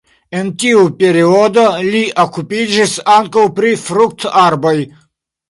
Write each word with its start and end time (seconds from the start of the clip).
En 0.37 0.47
tiu 0.61 0.79
periodo 1.03 1.65
li 1.97 2.01
okupiĝis 2.23 2.97
ankaŭ 3.19 3.45
pri 3.61 3.77
fruktarboj. 3.85 4.77